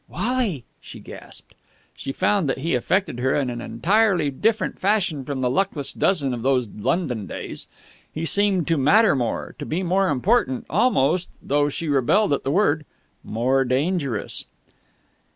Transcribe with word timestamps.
"Wally!" 0.07 0.65
she 0.79 0.99
gasped. 0.99 1.53
She 1.95 2.11
found 2.11 2.49
that 2.49 2.57
he 2.57 2.73
affected 2.73 3.19
her 3.19 3.35
in 3.35 3.51
an 3.51 3.61
entirely 3.61 4.31
different 4.31 4.79
fashion 4.79 5.23
from 5.23 5.41
the 5.41 5.47
luckless 5.51 5.93
dozen 5.93 6.33
of 6.33 6.41
those 6.41 6.67
London 6.69 7.27
days. 7.27 7.67
He 8.11 8.25
seemed 8.25 8.67
to 8.69 8.77
matter 8.79 9.15
more, 9.15 9.53
to 9.59 9.63
be 9.67 9.83
more 9.83 10.09
important, 10.09 10.65
almost 10.71 11.29
though 11.39 11.69
she 11.69 11.87
rebelled 11.87 12.33
at 12.33 12.43
the 12.43 12.49
word 12.49 12.83
more 13.23 13.63
dangerous. 13.63 14.45